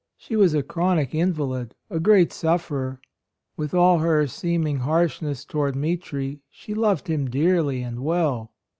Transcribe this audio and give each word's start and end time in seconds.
She 0.17 0.35
was 0.35 0.55
a 0.55 0.63
chronic 0.63 1.13
invalid, 1.13 1.75
a 1.87 1.99
great 1.99 2.33
sufferer. 2.33 2.99
With 3.55 3.75
all 3.75 3.99
her 3.99 4.25
seeming 4.25 4.77
harshness 4.79 5.45
toward 5.45 5.75
Mitri, 5.75 6.39
she 6.49 6.73
loved 6.73 7.07
him 7.07 7.29
dearly 7.29 7.83
and 7.83 7.99
well. 7.99 8.51